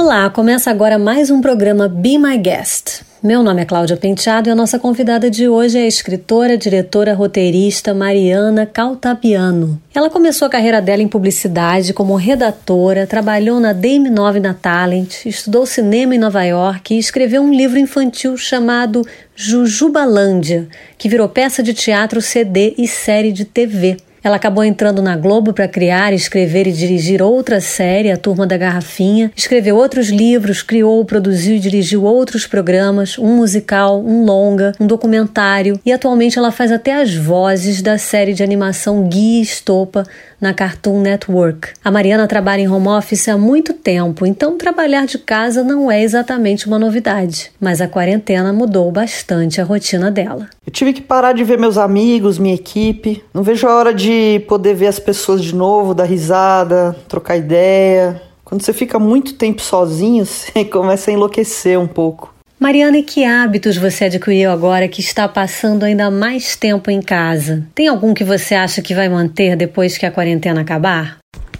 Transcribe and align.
Olá, 0.00 0.30
começa 0.30 0.70
agora 0.70 0.96
mais 0.96 1.28
um 1.28 1.40
programa 1.40 1.88
Be 1.88 2.18
My 2.18 2.38
Guest. 2.38 3.02
Meu 3.20 3.42
nome 3.42 3.62
é 3.62 3.64
Cláudia 3.64 3.96
Penteado 3.96 4.48
e 4.48 4.52
a 4.52 4.54
nossa 4.54 4.78
convidada 4.78 5.28
de 5.28 5.48
hoje 5.48 5.76
é 5.76 5.82
a 5.82 5.86
escritora, 5.88 6.56
diretora, 6.56 7.14
roteirista 7.14 7.92
Mariana 7.92 8.64
Caltabiano. 8.64 9.82
Ela 9.92 10.08
começou 10.08 10.46
a 10.46 10.50
carreira 10.50 10.80
dela 10.80 11.02
em 11.02 11.08
publicidade 11.08 11.92
como 11.92 12.14
redatora, 12.14 13.08
trabalhou 13.08 13.58
na 13.58 13.72
Dame 13.72 14.08
9 14.08 14.38
na 14.38 14.54
Talent, 14.54 15.26
estudou 15.26 15.66
cinema 15.66 16.14
em 16.14 16.18
Nova 16.18 16.44
York 16.44 16.94
e 16.94 16.98
escreveu 16.98 17.42
um 17.42 17.52
livro 17.52 17.76
infantil 17.76 18.36
chamado 18.36 19.04
Jujubalândia, 19.34 20.68
que 20.96 21.08
virou 21.08 21.28
peça 21.28 21.60
de 21.60 21.74
teatro, 21.74 22.22
CD 22.22 22.72
e 22.78 22.86
série 22.86 23.32
de 23.32 23.44
TV. 23.44 23.96
Ela 24.22 24.36
acabou 24.36 24.64
entrando 24.64 25.00
na 25.00 25.16
Globo 25.16 25.52
para 25.52 25.68
criar, 25.68 26.12
escrever 26.12 26.66
e 26.66 26.72
dirigir 26.72 27.22
outra 27.22 27.60
série, 27.60 28.10
A 28.10 28.16
Turma 28.16 28.46
da 28.46 28.56
Garrafinha. 28.56 29.30
Escreveu 29.36 29.76
outros 29.76 30.08
livros, 30.08 30.62
criou, 30.62 31.04
produziu 31.04 31.56
e 31.56 31.60
dirigiu 31.60 32.04
outros 32.04 32.46
programas, 32.46 33.18
um 33.18 33.36
musical, 33.36 34.00
um 34.00 34.24
longa, 34.24 34.72
um 34.80 34.86
documentário 34.86 35.78
e 35.84 35.92
atualmente 35.92 36.38
ela 36.38 36.50
faz 36.50 36.72
até 36.72 37.00
as 37.00 37.14
vozes 37.14 37.82
da 37.82 37.98
série 37.98 38.34
de 38.34 38.42
animação 38.42 39.08
Guia 39.08 39.42
Estopa 39.42 40.04
na 40.40 40.54
Cartoon 40.54 41.00
Network. 41.00 41.70
A 41.84 41.90
Mariana 41.90 42.26
trabalha 42.28 42.62
em 42.62 42.68
home 42.68 42.88
office 42.88 43.28
há 43.28 43.36
muito 43.36 43.72
tempo, 43.72 44.24
então 44.24 44.56
trabalhar 44.56 45.06
de 45.06 45.18
casa 45.18 45.64
não 45.64 45.90
é 45.90 46.02
exatamente 46.02 46.66
uma 46.66 46.78
novidade, 46.78 47.50
mas 47.60 47.80
a 47.80 47.88
quarentena 47.88 48.52
mudou 48.52 48.90
bastante 48.92 49.60
a 49.60 49.64
rotina 49.64 50.10
dela. 50.10 50.48
Eu 50.64 50.72
tive 50.72 50.92
que 50.92 51.00
parar 51.00 51.32
de 51.32 51.42
ver 51.42 51.58
meus 51.58 51.76
amigos, 51.76 52.38
minha 52.38 52.54
equipe. 52.54 53.22
Não 53.34 53.42
vejo 53.42 53.66
a 53.66 53.74
hora 53.74 53.94
de 53.94 54.07
poder 54.46 54.74
ver 54.74 54.86
as 54.86 54.98
pessoas 54.98 55.42
de 55.42 55.54
novo, 55.54 55.94
dar 55.94 56.04
risada, 56.04 56.96
trocar 57.08 57.36
ideia. 57.36 58.22
Quando 58.44 58.62
você 58.62 58.72
fica 58.72 58.98
muito 58.98 59.34
tempo 59.34 59.60
sozinho, 59.60 60.24
você 60.26 60.64
começa 60.64 61.10
a 61.10 61.14
enlouquecer 61.14 61.78
um 61.78 61.86
pouco. 61.86 62.34
Mariana, 62.58 62.98
e 62.98 63.02
que 63.04 63.24
hábitos 63.24 63.76
você 63.76 64.06
adquiriu 64.06 64.50
agora 64.50 64.88
que 64.88 65.00
está 65.00 65.28
passando 65.28 65.84
ainda 65.84 66.10
mais 66.10 66.56
tempo 66.56 66.90
em 66.90 67.00
casa? 67.00 67.64
Tem 67.72 67.86
algum 67.86 68.12
que 68.12 68.24
você 68.24 68.54
acha 68.54 68.82
que 68.82 68.94
vai 68.94 69.08
manter 69.08 69.54
depois 69.54 69.96
que 69.96 70.04
a 70.04 70.10
quarentena 70.10 70.62
acabar? 70.62 71.18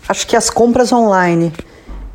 Acho 0.08 0.26
que 0.26 0.34
as 0.34 0.50
compras 0.50 0.92
online. 0.92 1.52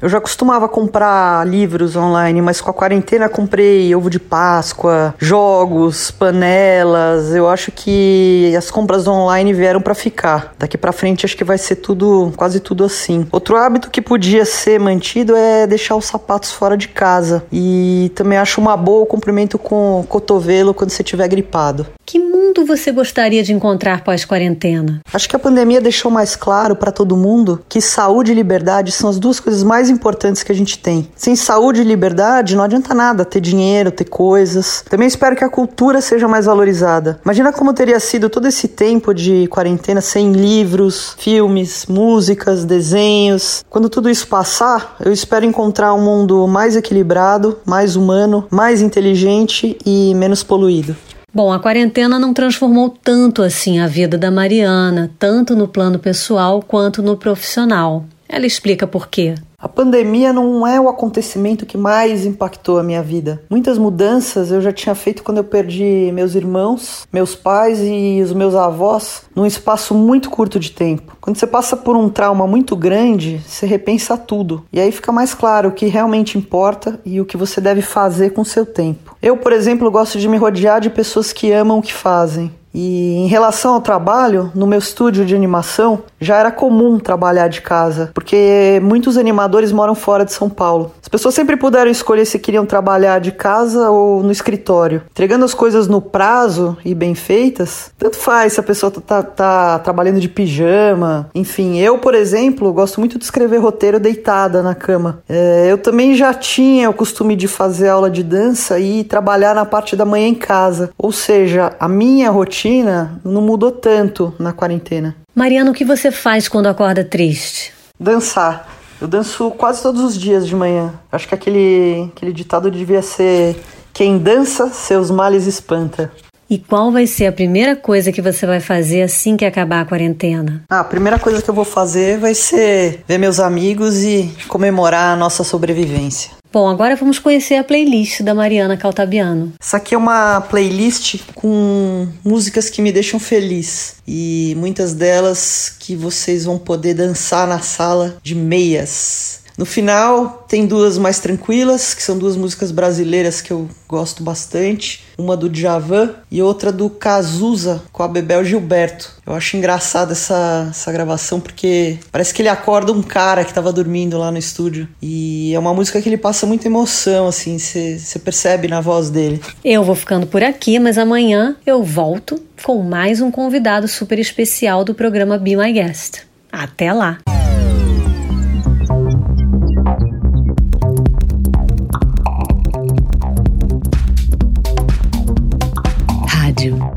Eu 0.03 0.09
já 0.09 0.19
costumava 0.19 0.67
comprar 0.67 1.47
livros 1.47 1.95
online, 1.95 2.41
mas 2.41 2.59
com 2.59 2.69
a 2.69 2.73
quarentena 2.73 3.29
comprei 3.29 3.95
ovo 3.95 4.09
de 4.09 4.19
Páscoa, 4.19 5.15
jogos, 5.17 6.11
panelas. 6.11 7.33
Eu 7.33 7.47
acho 7.47 7.71
que 7.71 8.53
as 8.57 8.69
compras 8.69 9.07
online 9.07 9.53
vieram 9.53 9.79
para 9.79 9.95
ficar. 9.95 10.55
Daqui 10.59 10.77
para 10.77 10.91
frente 10.91 11.25
acho 11.25 11.37
que 11.37 11.45
vai 11.45 11.57
ser 11.57 11.77
tudo, 11.77 12.33
quase 12.35 12.59
tudo 12.59 12.83
assim. 12.83 13.25
Outro 13.31 13.55
hábito 13.55 13.89
que 13.89 14.01
podia 14.01 14.43
ser 14.43 14.77
mantido 14.77 15.37
é 15.37 15.65
deixar 15.65 15.95
os 15.95 16.03
sapatos 16.03 16.51
fora 16.51 16.75
de 16.75 16.89
casa. 16.89 17.45
E 17.49 18.11
também 18.13 18.37
acho 18.37 18.59
uma 18.59 18.75
boa 18.75 19.03
o 19.03 19.05
comprimento 19.05 19.57
com 19.57 20.01
o 20.01 20.03
cotovelo 20.03 20.73
quando 20.73 20.89
você 20.89 21.01
estiver 21.01 21.29
gripado. 21.29 21.87
Que 22.05 22.19
mundo 22.53 22.67
você 22.67 22.91
gostaria 22.91 23.41
de 23.41 23.51
encontrar 23.51 24.03
pós-quarentena? 24.03 25.01
Acho 25.11 25.27
que 25.27 25.35
a 25.35 25.39
pandemia 25.39 25.81
deixou 25.81 26.11
mais 26.11 26.35
claro 26.35 26.75
para 26.75 26.91
todo 26.91 27.17
mundo 27.17 27.59
que 27.67 27.81
saúde 27.81 28.31
e 28.31 28.35
liberdade 28.35 28.91
são 28.91 29.09
as 29.09 29.17
duas 29.17 29.39
coisas 29.39 29.63
mais 29.63 29.89
importantes 29.89 30.43
que 30.43 30.51
a 30.51 30.55
gente 30.55 30.77
tem. 30.77 31.09
Sem 31.15 31.35
saúde 31.35 31.81
e 31.81 31.83
liberdade 31.83 32.55
não 32.55 32.63
adianta 32.63 32.93
nada 32.93 33.25
ter 33.25 33.41
dinheiro, 33.41 33.89
ter 33.89 34.05
coisas. 34.05 34.85
Também 34.87 35.07
espero 35.07 35.35
que 35.35 35.43
a 35.43 35.49
cultura 35.49 35.99
seja 35.99 36.27
mais 36.27 36.45
valorizada. 36.45 37.19
Imagina 37.25 37.51
como 37.51 37.73
teria 37.73 37.99
sido 37.99 38.29
todo 38.29 38.47
esse 38.47 38.67
tempo 38.67 39.15
de 39.15 39.47
quarentena 39.47 39.99
sem 39.99 40.31
livros, 40.31 41.15
filmes, 41.17 41.87
músicas, 41.87 42.65
desenhos. 42.65 43.65
Quando 43.67 43.89
tudo 43.89 44.11
isso 44.11 44.27
passar, 44.27 44.95
eu 45.03 45.11
espero 45.11 45.43
encontrar 45.43 45.91
um 45.95 46.03
mundo 46.03 46.47
mais 46.47 46.75
equilibrado, 46.75 47.57
mais 47.65 47.95
humano, 47.95 48.45
mais 48.51 48.79
inteligente 48.79 49.75
e 49.83 50.13
menos 50.13 50.43
poluído. 50.43 50.95
Bom, 51.35 51.51
a 51.51 51.59
quarentena 51.59 52.19
não 52.19 52.31
transformou 52.31 52.89
tanto 52.89 53.41
assim 53.41 53.79
a 53.79 53.87
vida 53.87 54.19
da 54.19 54.29
Mariana, 54.29 55.09
tanto 55.17 55.55
no 55.55 55.67
plano 55.67 55.97
pessoal 55.97 56.61
quanto 56.61 57.01
no 57.01 57.17
profissional. 57.17 58.05
Ela 58.33 58.47
explica 58.47 58.87
por 58.87 59.09
quê. 59.09 59.35
A 59.59 59.69
pandemia 59.69 60.33
não 60.33 60.65
é 60.65 60.81
o 60.81 60.89
acontecimento 60.89 61.67
que 61.67 61.77
mais 61.77 62.25
impactou 62.25 62.79
a 62.79 62.83
minha 62.83 63.03
vida. 63.03 63.43
Muitas 63.47 63.77
mudanças 63.77 64.49
eu 64.49 64.59
já 64.59 64.73
tinha 64.73 64.95
feito 64.95 65.21
quando 65.21 65.37
eu 65.37 65.43
perdi 65.43 66.11
meus 66.11 66.33
irmãos, 66.33 67.07
meus 67.13 67.35
pais 67.35 67.79
e 67.79 68.19
os 68.23 68.33
meus 68.33 68.55
avós 68.55 69.21
num 69.35 69.45
espaço 69.45 69.93
muito 69.93 70.31
curto 70.31 70.59
de 70.59 70.71
tempo. 70.71 71.15
Quando 71.21 71.37
você 71.37 71.45
passa 71.45 71.77
por 71.77 71.95
um 71.95 72.09
trauma 72.09 72.47
muito 72.47 72.75
grande, 72.75 73.39
você 73.47 73.67
repensa 73.67 74.17
tudo. 74.17 74.65
E 74.73 74.79
aí 74.79 74.91
fica 74.91 75.11
mais 75.11 75.35
claro 75.35 75.69
o 75.69 75.73
que 75.73 75.85
realmente 75.85 76.35
importa 76.35 76.99
e 77.05 77.21
o 77.21 77.25
que 77.25 77.37
você 77.37 77.61
deve 77.61 77.83
fazer 77.83 78.31
com 78.31 78.43
seu 78.43 78.65
tempo. 78.65 79.15
Eu, 79.21 79.37
por 79.37 79.53
exemplo, 79.53 79.91
gosto 79.91 80.17
de 80.17 80.27
me 80.27 80.37
rodear 80.37 80.81
de 80.81 80.89
pessoas 80.89 81.31
que 81.31 81.51
amam 81.51 81.77
o 81.77 81.83
que 81.83 81.93
fazem. 81.93 82.51
E 82.73 83.15
em 83.17 83.27
relação 83.27 83.75
ao 83.75 83.81
trabalho, 83.81 84.51
no 84.55 84.65
meu 84.65 84.79
estúdio 84.79 85.25
de 85.25 85.35
animação, 85.35 86.03
já 86.19 86.37
era 86.37 86.51
comum 86.51 86.97
trabalhar 86.97 87.47
de 87.47 87.61
casa, 87.61 88.09
porque 88.13 88.79
muitos 88.81 89.17
animadores 89.17 89.71
moram 89.71 89.93
fora 89.93 90.25
de 90.25 90.33
São 90.33 90.49
Paulo. 90.49 90.91
As 91.01 91.07
pessoas 91.07 91.35
sempre 91.35 91.55
puderam 91.55 91.91
escolher 91.91 92.25
se 92.25 92.39
queriam 92.39 92.65
trabalhar 92.65 93.19
de 93.19 93.31
casa 93.31 93.89
ou 93.89 94.23
no 94.23 94.31
escritório. 94.31 95.03
Entregando 95.11 95.45
as 95.45 95.53
coisas 95.53 95.87
no 95.87 96.01
prazo 96.01 96.75
e 96.83 96.95
bem 96.95 97.13
feitas, 97.13 97.91
tanto 97.97 98.17
faz 98.17 98.53
se 98.53 98.59
a 98.59 98.63
pessoa 98.63 98.91
tá, 98.91 99.21
tá 99.21 99.79
trabalhando 99.79 100.19
de 100.19 100.29
pijama. 100.29 101.29
Enfim, 101.35 101.77
eu, 101.79 101.99
por 101.99 102.15
exemplo, 102.15 102.73
gosto 102.73 102.99
muito 102.99 103.19
de 103.19 103.23
escrever 103.23 103.57
roteiro 103.57 103.99
deitada 103.99 104.63
na 104.63 104.73
cama. 104.73 105.21
É, 105.29 105.67
eu 105.69 105.77
também 105.77 106.15
já 106.15 106.33
tinha 106.33 106.89
o 106.89 106.93
costume 106.93 107.35
de 107.35 107.47
fazer 107.47 107.89
aula 107.89 108.09
de 108.09 108.23
dança 108.23 108.79
e 108.79 109.03
trabalhar 109.03 109.53
na 109.53 109.65
parte 109.65 109.95
da 109.95 110.05
manhã 110.05 110.27
em 110.27 110.35
casa. 110.35 110.89
Ou 110.97 111.11
seja, 111.11 111.73
a 111.79 111.87
minha 111.87 112.31
rotina 112.31 112.62
rotina 112.63 113.19
não 113.25 113.41
mudou 113.41 113.71
tanto 113.71 114.33
na 114.39 114.53
quarentena. 114.53 115.15
Mariana, 115.35 115.71
o 115.71 115.73
que 115.73 115.83
você 115.83 116.11
faz 116.11 116.47
quando 116.47 116.67
acorda 116.67 117.03
triste? 117.03 117.73
Dançar. 117.99 118.69
Eu 119.01 119.07
danço 119.07 119.51
quase 119.51 119.81
todos 119.81 120.01
os 120.01 120.17
dias 120.17 120.47
de 120.47 120.55
manhã. 120.55 120.93
Acho 121.11 121.27
que 121.27 121.35
aquele, 121.35 122.09
aquele 122.15 122.31
ditado 122.31 122.71
devia 122.71 123.01
ser: 123.01 123.61
quem 123.91 124.17
dança, 124.17 124.69
seus 124.69 125.11
males 125.11 125.45
espanta. 125.45 126.09
E 126.49 126.57
qual 126.57 126.91
vai 126.91 127.07
ser 127.07 127.25
a 127.25 127.31
primeira 127.31 127.75
coisa 127.75 128.11
que 128.11 128.21
você 128.21 128.45
vai 128.45 128.59
fazer 128.59 129.01
assim 129.01 129.35
que 129.35 129.43
acabar 129.43 129.81
a 129.81 129.85
quarentena? 129.85 130.63
Ah, 130.69 130.81
a 130.81 130.83
primeira 130.83 131.17
coisa 131.17 131.41
que 131.41 131.49
eu 131.49 131.53
vou 131.53 131.65
fazer 131.65 132.17
vai 132.17 132.35
ser 132.35 133.03
ver 133.07 133.17
meus 133.17 133.39
amigos 133.39 134.03
e 134.03 134.31
comemorar 134.47 135.13
a 135.13 135.17
nossa 135.17 135.43
sobrevivência. 135.43 136.31
Bom, 136.53 136.69
agora 136.69 136.95
vamos 136.95 137.17
conhecer 137.17 137.55
a 137.55 137.63
playlist 137.63 138.21
da 138.21 138.35
Mariana 138.35 138.77
Caltabiano. 138.77 139.53
Essa 139.59 139.77
aqui 139.77 139.95
é 139.95 139.97
uma 139.97 140.39
playlist 140.39 141.15
com 141.33 142.07
músicas 142.23 142.69
que 142.69 142.79
me 142.79 142.91
deixam 142.91 143.19
feliz 143.19 143.95
e 144.07 144.53
muitas 144.55 144.93
delas 144.93 145.75
que 145.79 145.95
vocês 145.95 146.45
vão 146.45 146.59
poder 146.59 146.93
dançar 146.93 147.47
na 147.47 147.57
sala 147.57 148.17
de 148.21 148.35
meias. 148.35 149.41
No 149.57 149.65
final, 149.65 150.45
tem 150.47 150.65
duas 150.65 150.97
mais 150.97 151.19
tranquilas, 151.19 151.93
que 151.93 152.01
são 152.01 152.17
duas 152.17 152.35
músicas 152.35 152.71
brasileiras 152.71 153.41
que 153.41 153.51
eu 153.51 153.69
gosto 153.87 154.23
bastante. 154.23 155.03
Uma 155.17 155.37
do 155.37 155.49
Djavan 155.49 156.15
e 156.31 156.41
outra 156.41 156.71
do 156.71 156.89
Cazuza 156.89 157.83
com 157.91 158.01
a 158.01 158.07
Bebel 158.07 158.43
Gilberto. 158.43 159.11
Eu 159.25 159.33
acho 159.33 159.55
engraçada 159.55 160.13
essa, 160.13 160.67
essa 160.69 160.91
gravação 160.91 161.39
porque 161.39 161.97
parece 162.11 162.33
que 162.33 162.41
ele 162.41 162.49
acorda 162.49 162.91
um 162.91 163.03
cara 163.03 163.43
que 163.43 163.51
estava 163.51 163.71
dormindo 163.71 164.17
lá 164.17 164.31
no 164.31 164.37
estúdio. 164.37 164.87
E 165.01 165.53
é 165.53 165.59
uma 165.59 165.73
música 165.73 166.01
que 166.01 166.09
ele 166.09 166.17
passa 166.17 166.45
muita 166.45 166.67
emoção, 166.67 167.27
assim, 167.27 167.57
você 167.59 168.19
percebe 168.23 168.67
na 168.67 168.81
voz 168.81 169.09
dele. 169.09 169.39
Eu 169.63 169.83
vou 169.83 169.95
ficando 169.95 170.25
por 170.25 170.43
aqui, 170.43 170.79
mas 170.79 170.97
amanhã 170.97 171.55
eu 171.65 171.83
volto 171.83 172.41
com 172.63 172.81
mais 172.81 173.21
um 173.21 173.29
convidado 173.29 173.87
super 173.87 174.17
especial 174.17 174.83
do 174.83 174.95
programa 174.95 175.37
Be 175.37 175.55
My 175.55 175.71
Guest. 175.71 176.21
Até 176.51 176.91
lá! 176.91 177.32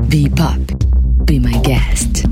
Be 0.09 0.29
Pop. 0.29 0.61
Be 1.25 1.37
my 1.37 1.59
guest. 1.63 2.25